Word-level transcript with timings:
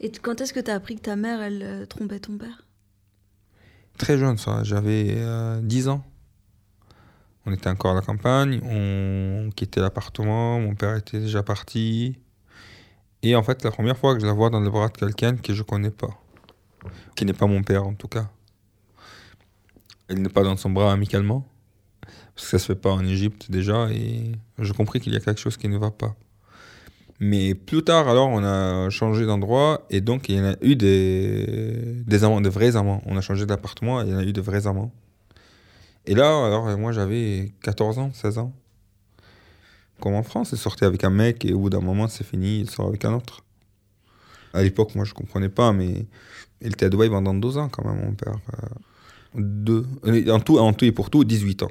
Et 0.00 0.10
quand 0.10 0.40
est-ce 0.40 0.52
que 0.52 0.60
tu 0.60 0.70
as 0.70 0.74
appris 0.74 0.96
que 0.96 1.02
ta 1.02 1.16
mère, 1.16 1.42
elle 1.42 1.62
euh, 1.62 1.86
trompait 1.86 2.20
ton 2.20 2.38
père? 2.38 2.66
Très 3.98 4.16
jeune, 4.16 4.38
ça. 4.38 4.64
J'avais 4.64 5.14
euh, 5.18 5.60
10 5.62 5.88
ans. 5.88 6.04
On 7.46 7.52
était 7.52 7.68
encore 7.68 7.92
à 7.92 7.94
la 7.94 8.00
campagne, 8.02 8.60
on 8.62 9.50
quittait 9.56 9.80
l'appartement, 9.80 10.60
mon 10.60 10.74
père 10.74 10.96
était 10.96 11.20
déjà 11.20 11.42
parti. 11.42 12.18
Et 13.22 13.34
en 13.34 13.42
fait, 13.42 13.64
la 13.64 13.70
première 13.70 13.96
fois 13.96 14.14
que 14.14 14.20
je 14.20 14.26
la 14.26 14.32
vois 14.32 14.50
dans 14.50 14.60
les 14.60 14.70
bras 14.70 14.88
de 14.88 14.96
quelqu'un 14.96 15.36
que 15.36 15.54
je 15.54 15.62
connais 15.62 15.90
pas, 15.90 16.10
qui 17.16 17.24
n'est 17.24 17.32
pas 17.32 17.46
mon 17.46 17.62
père 17.62 17.86
en 17.86 17.94
tout 17.94 18.08
cas, 18.08 18.30
elle 20.08 20.20
n'est 20.20 20.28
pas 20.28 20.42
dans 20.42 20.56
son 20.56 20.70
bras 20.70 20.92
amicalement, 20.92 21.46
parce 22.34 22.44
que 22.46 22.50
ça 22.50 22.58
se 22.58 22.66
fait 22.66 22.78
pas 22.78 22.92
en 22.92 23.04
Égypte 23.06 23.50
déjà, 23.50 23.90
et 23.90 24.32
j'ai 24.58 24.72
compris 24.74 25.00
qu'il 25.00 25.14
y 25.14 25.16
a 25.16 25.20
quelque 25.20 25.40
chose 25.40 25.56
qui 25.56 25.68
ne 25.68 25.78
va 25.78 25.90
pas. 25.90 26.14
Mais 27.22 27.54
plus 27.54 27.82
tard, 27.84 28.08
alors, 28.08 28.28
on 28.28 28.42
a 28.42 28.88
changé 28.88 29.26
d'endroit 29.26 29.86
et 29.90 30.00
donc 30.00 30.28
il 30.30 30.36
y 30.36 30.40
en 30.40 30.46
a 30.52 30.54
eu 30.62 30.74
des, 30.74 32.02
des 32.06 32.24
amants, 32.24 32.40
de 32.40 32.48
vrais 32.48 32.76
amants. 32.76 33.02
On 33.04 33.16
a 33.16 33.20
changé 33.20 33.44
d'appartement 33.44 34.00
et 34.02 34.06
il 34.06 34.10
y 34.10 34.14
en 34.14 34.18
a 34.18 34.24
eu 34.24 34.32
de 34.32 34.40
vrais 34.40 34.66
amants. 34.66 34.90
Et 36.06 36.14
là, 36.14 36.46
alors, 36.46 36.66
moi, 36.78 36.92
j'avais 36.92 37.52
14 37.62 37.98
ans, 37.98 38.10
16 38.14 38.38
ans. 38.38 38.52
Comme 40.00 40.14
en 40.14 40.22
France, 40.22 40.50
il 40.52 40.58
sortait 40.58 40.86
avec 40.86 41.04
un 41.04 41.10
mec 41.10 41.44
et 41.44 41.52
au 41.52 41.58
bout 41.60 41.70
d'un 41.70 41.80
moment, 41.80 42.08
c'est 42.08 42.24
fini, 42.24 42.60
il 42.60 42.70
sort 42.70 42.86
avec 42.88 43.04
un 43.04 43.12
autre. 43.12 43.44
À 44.54 44.62
l'époque, 44.62 44.94
moi, 44.94 45.04
je 45.04 45.12
comprenais 45.12 45.50
pas, 45.50 45.72
mais 45.72 46.06
il 46.62 46.68
était 46.68 46.86
à 46.86 46.88
Dubaï 46.88 47.10
pendant 47.10 47.34
deux 47.34 47.58
ans 47.58 47.68
quand 47.68 47.84
même, 47.84 48.02
mon 48.02 48.14
père. 48.14 48.36
Euh, 48.54 48.66
Deux. 49.34 49.86
euh, 50.06 50.30
En 50.32 50.40
tout, 50.40 50.58
en 50.58 50.72
tout 50.72 50.86
et 50.86 50.92
pour 50.92 51.10
tout, 51.10 51.22
18 51.24 51.62
ans. 51.64 51.70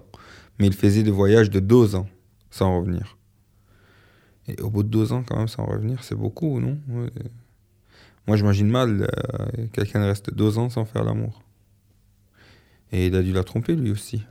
Mais 0.60 0.68
il 0.68 0.74
faisait 0.74 1.02
des 1.04 1.12
voyages 1.12 1.50
de 1.50 1.60
deux 1.60 1.96
ans 1.96 2.08
sans 2.52 2.80
revenir. 2.80 3.18
Et 4.50 4.62
au 4.62 4.70
bout 4.70 4.84
de 4.84 4.90
deux 4.90 5.14
ans, 5.14 5.24
quand 5.24 5.38
même, 5.38 5.48
sans 5.48 5.66
revenir, 5.66 6.04
c'est 6.04 6.16
beaucoup, 6.16 6.60
non? 6.60 6.78
Ouais. 6.90 7.10
Moi, 8.28 8.38
j'imagine 8.38 8.70
mal 8.70 9.08
euh, 9.12 9.66
quelqu'un 9.74 10.06
reste 10.06 10.34
deux 10.34 10.58
ans 10.58 10.70
sans 10.70 10.86
faire 10.86 11.04
l'amour. 11.04 11.42
Et 12.92 13.08
il 13.08 13.16
a 13.16 13.22
dû 13.22 13.32
la 13.32 13.44
tromper, 13.44 13.76
lui 13.76 13.92
aussi. 13.92 14.24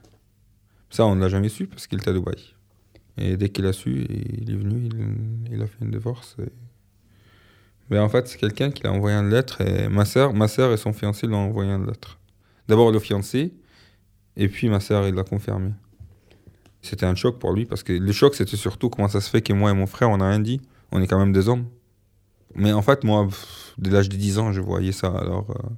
Ça, 0.91 1.07
on 1.07 1.15
ne 1.15 1.21
l'a 1.21 1.29
jamais 1.29 1.49
su 1.49 1.67
parce 1.67 1.87
qu'il 1.87 1.99
était 1.99 2.11
à 2.11 2.13
Dubaï. 2.13 2.55
Et 3.17 3.37
dès 3.37 3.49
qu'il 3.49 3.67
a 3.67 3.73
su, 3.73 4.07
il 4.09 4.51
est 4.51 4.57
venu, 4.57 4.89
il, 5.51 5.61
a 5.61 5.67
fait 5.67 5.85
une 5.85 5.91
divorce. 5.91 6.37
Mais 7.91 7.99
en 7.99 8.09
fait, 8.09 8.29
c'est 8.29 8.39
quelqu'un 8.39 8.71
qui 8.71 8.85
l'a 8.85 8.93
envoyé 8.93 9.17
une 9.17 9.31
lettre. 9.31 9.61
Et 9.61 9.89
ma 9.89 10.05
sœur, 10.05 10.33
ma 10.33 10.49
sœur 10.49 10.73
et 10.73 10.77
son 10.77 10.93
fiancé 10.93 11.27
l'ont 11.27 11.39
envoyé 11.39 11.71
une 11.71 11.87
lettre. 11.87 12.19
D'abord 12.69 12.93
le 12.93 13.01
fiancé, 13.01 13.53
et 14.37 14.49
puis 14.49 14.69
ma 14.69 14.81
sœur, 14.81 15.09
il 15.09 15.15
l'a 15.15 15.25
confirmé. 15.25 15.71
C'était 16.89 17.07
un 17.07 17.15
choc 17.15 17.39
pour 17.39 17.53
lui 17.53 17.67
parce 17.67 17.83
que 17.83 17.93
le 17.93 18.13
choc, 18.13 18.35
c'était 18.35 18.57
surtout 18.57 18.89
comment 18.89 19.09
ça 19.09 19.21
se 19.21 19.29
fait 19.29 19.43
que 19.43 19.53
moi 19.53 19.71
et 19.71 19.75
mon 19.75 19.87
frère, 19.87 20.09
on 20.09 20.17
n'a 20.17 20.31
rien 20.31 20.41
dit. 20.41 20.61
On 20.91 21.03
est 21.03 21.07
quand 21.07 21.19
même 21.19 21.33
des 21.33 21.49
hommes. 21.49 21.67
Mais 22.55 22.73
en 22.73 22.81
fait, 22.81 23.05
moi, 23.05 23.29
dès 23.77 23.91
l'âge 23.91 24.09
de 24.09 24.17
10 24.17 24.39
ans, 24.39 24.53
je 24.53 24.61
voyais 24.61 24.93
ça. 24.93 25.09
Alors, 25.09 25.51
euh, 25.51 25.69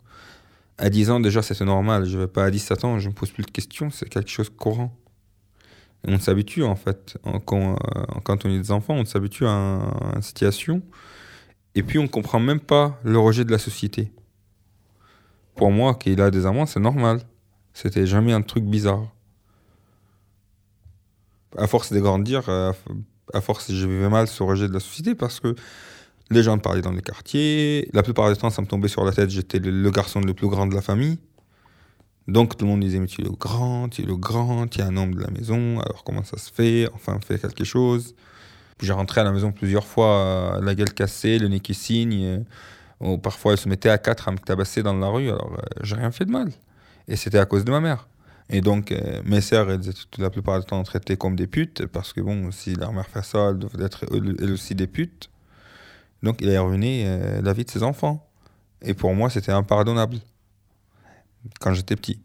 à 0.78 0.88
10 0.88 1.10
ans, 1.10 1.20
déjà, 1.20 1.42
c'était 1.42 1.64
normal. 1.64 2.06
Je 2.06 2.16
vais 2.16 2.28
pas 2.28 2.44
à 2.44 2.50
17 2.50 2.84
ans, 2.84 2.98
je 3.00 3.08
me 3.08 3.14
pose 3.14 3.30
plus 3.30 3.44
de 3.44 3.50
questions. 3.50 3.90
C'est 3.90 4.08
quelque 4.08 4.30
chose 4.30 4.50
de 4.50 4.56
courant. 4.56 4.96
Et 6.06 6.12
on 6.12 6.18
s'habitue, 6.20 6.62
en 6.62 6.76
fait. 6.76 7.18
Euh, 7.26 7.38
quand 8.22 8.44
on 8.44 8.50
est 8.50 8.58
des 8.58 8.70
enfants, 8.70 8.94
on 8.94 9.04
s'habitue 9.04 9.46
à 9.46 9.50
une 10.14 10.22
situation. 10.22 10.80
Et 11.74 11.82
puis, 11.82 11.98
on 11.98 12.06
comprend 12.06 12.38
même 12.38 12.60
pas 12.60 13.00
le 13.02 13.18
rejet 13.18 13.44
de 13.44 13.50
la 13.50 13.58
société. 13.58 14.12
Pour 15.56 15.72
moi, 15.72 15.96
qu'il 15.96 16.20
a 16.20 16.30
des 16.30 16.46
amants, 16.46 16.66
c'est 16.66 16.80
normal. 16.80 17.20
C'était 17.74 18.06
jamais 18.06 18.32
un 18.32 18.42
truc 18.42 18.64
bizarre. 18.64 19.08
À 21.58 21.66
force 21.66 21.92
de 21.92 22.00
grandir, 22.00 22.48
à 22.48 23.40
force, 23.40 23.72
je 23.72 23.86
vivais 23.86 24.08
mal 24.08 24.26
ce 24.28 24.42
rejet 24.42 24.68
de 24.68 24.72
la 24.72 24.80
société 24.80 25.14
parce 25.14 25.40
que 25.40 25.54
les 26.30 26.42
gens 26.42 26.56
me 26.56 26.60
parlaient 26.62 26.82
dans 26.82 26.92
les 26.92 27.02
quartiers. 27.02 27.88
La 27.92 28.02
plupart 28.02 28.30
du 28.30 28.36
temps, 28.36 28.50
ça 28.50 28.62
me 28.62 28.66
tombait 28.66 28.88
sur 28.88 29.04
la 29.04 29.12
tête. 29.12 29.30
J'étais 29.30 29.58
le, 29.58 29.90
garçon 29.90 30.20
le 30.20 30.32
plus 30.32 30.48
grand 30.48 30.66
de 30.66 30.74
la 30.74 30.80
famille. 30.80 31.18
Donc 32.28 32.56
tout 32.56 32.64
le 32.64 32.70
monde 32.70 32.80
disait, 32.80 33.00
mais 33.00 33.08
tu 33.08 33.22
es 33.22 33.24
le 33.24 33.30
grand, 33.30 33.88
tu 33.88 34.02
es 34.02 34.04
le 34.04 34.16
grand, 34.16 34.68
tu 34.68 34.80
es 34.80 34.82
un 34.82 34.96
homme 34.96 35.14
de 35.14 35.20
la 35.20 35.30
maison, 35.30 35.80
alors 35.80 36.04
comment 36.04 36.22
ça 36.22 36.38
se 36.38 36.52
fait? 36.52 36.88
Enfin, 36.94 37.18
fais 37.26 37.38
quelque 37.38 37.64
chose. 37.64 38.14
J'ai 38.80 38.92
rentré 38.92 39.20
à 39.20 39.24
la 39.24 39.32
maison 39.32 39.50
plusieurs 39.50 39.86
fois, 39.86 40.06
euh, 40.06 40.60
la 40.60 40.74
gueule 40.74 40.94
cassée, 40.94 41.38
le 41.38 41.48
nez 41.48 41.60
qui 41.60 41.74
signe. 41.74 42.24
euh, 42.24 42.38
ou 43.00 43.18
parfois, 43.18 43.52
elle 43.52 43.58
se 43.58 43.68
mettait 43.68 43.88
à 43.88 43.98
quatre 43.98 44.28
à 44.28 44.32
me 44.32 44.38
tabasser 44.38 44.82
dans 44.82 44.94
la 44.94 45.08
rue, 45.08 45.28
alors 45.28 45.54
euh, 45.54 45.62
j'ai 45.82 45.96
rien 45.96 46.12
fait 46.12 46.24
de 46.26 46.30
mal. 46.30 46.52
Et 47.08 47.16
c'était 47.16 47.38
à 47.38 47.46
cause 47.46 47.64
de 47.64 47.70
ma 47.70 47.80
mère. 47.80 48.06
Et 48.52 48.60
donc, 48.60 48.90
euh, 48.90 49.22
mes 49.24 49.40
sœurs, 49.40 49.70
elles 49.70 49.88
étaient 49.88 50.20
la 50.20 50.28
plupart 50.28 50.58
du 50.58 50.66
temps 50.66 50.82
traitées 50.82 51.16
comme 51.16 51.36
des 51.36 51.46
putes, 51.46 51.86
parce 51.86 52.12
que 52.12 52.20
bon, 52.20 52.50
si 52.50 52.74
leur 52.74 52.92
mère 52.92 53.06
fait 53.06 53.24
ça, 53.24 53.50
elles 53.50 53.58
doivent 53.58 53.80
être 53.80 54.04
elles 54.12 54.50
aussi 54.50 54.74
des 54.74 54.88
putes. 54.88 55.30
Donc, 56.22 56.40
il 56.42 56.54
a 56.54 56.60
ruiné 56.60 57.04
euh, 57.06 57.40
la 57.42 57.52
vie 57.52 57.64
de 57.64 57.70
ses 57.70 57.82
enfants. 57.82 58.26
Et 58.82 58.94
pour 58.94 59.14
moi, 59.14 59.30
c'était 59.30 59.52
impardonnable. 59.52 60.16
Quand 61.60 61.72
j'étais 61.74 61.96
petit. 61.96 62.20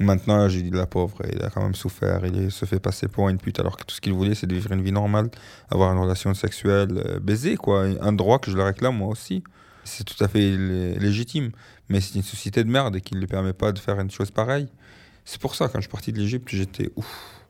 Maintenant, 0.00 0.48
j'ai 0.48 0.62
dit 0.62 0.70
la 0.70 0.86
pauvre, 0.86 1.22
il 1.32 1.42
a 1.42 1.50
quand 1.50 1.62
même 1.62 1.74
souffert, 1.74 2.24
il 2.24 2.52
se 2.52 2.64
fait 2.66 2.78
passer 2.78 3.08
pour 3.08 3.28
une 3.28 3.38
pute, 3.38 3.58
alors 3.58 3.76
que 3.76 3.84
tout 3.84 3.94
ce 3.94 4.00
qu'il 4.00 4.12
voulait, 4.12 4.34
c'est 4.34 4.46
de 4.46 4.54
vivre 4.54 4.70
une 4.72 4.82
vie 4.82 4.92
normale, 4.92 5.28
avoir 5.70 5.92
une 5.92 5.98
relation 5.98 6.34
sexuelle, 6.34 7.02
euh, 7.04 7.18
baiser, 7.20 7.56
quoi. 7.56 7.84
Un 8.00 8.12
droit 8.12 8.38
que 8.38 8.50
je 8.50 8.56
le 8.56 8.62
réclame 8.62 8.96
moi 8.96 9.08
aussi. 9.08 9.42
C'est 9.84 10.04
tout 10.04 10.22
à 10.22 10.28
fait 10.28 10.56
lé- 10.56 10.98
légitime. 10.98 11.50
Mais 11.88 12.00
c'est 12.00 12.14
une 12.16 12.22
société 12.22 12.62
de 12.62 12.70
merde 12.70 13.00
qui 13.00 13.14
ne 13.14 13.20
lui 13.20 13.26
permet 13.26 13.52
pas 13.54 13.72
de 13.72 13.78
faire 13.78 13.98
une 13.98 14.10
chose 14.10 14.30
pareille. 14.30 14.68
C'est 15.30 15.42
pour 15.42 15.54
ça, 15.54 15.68
quand 15.68 15.76
je 15.76 15.82
suis 15.82 15.90
parti 15.90 16.10
de 16.10 16.18
l'Égypte, 16.18 16.48
j'étais 16.48 16.88
ouf, 16.96 17.44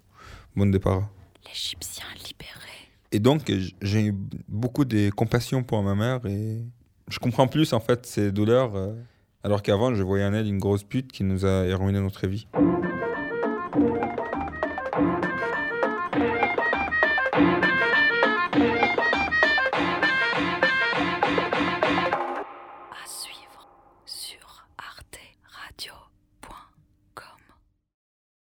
bonne 0.56 0.72
départ. 0.72 1.08
L'Égyptien 1.46 2.06
libéré. 2.16 2.90
Et 3.12 3.20
donc, 3.20 3.52
j'ai 3.80 4.06
eu 4.06 4.14
beaucoup 4.48 4.84
de 4.84 5.10
compassion 5.10 5.62
pour 5.62 5.80
ma 5.84 5.94
mère 5.94 6.26
et 6.26 6.58
je 7.06 7.20
comprends 7.20 7.46
plus 7.46 7.72
en 7.72 7.78
fait 7.78 8.04
ses 8.04 8.32
douleurs. 8.32 8.74
euh, 8.74 8.94
alors 9.44 9.62
qu'avant, 9.62 9.94
je 9.94 10.02
voyais 10.02 10.24
en 10.24 10.34
elle 10.34 10.48
une 10.48 10.58
grosse 10.58 10.82
pute 10.82 11.12
qui 11.12 11.22
nous 11.22 11.46
a 11.46 11.62
ruiné 11.76 12.00
notre 12.00 12.26
vie. 12.26 12.48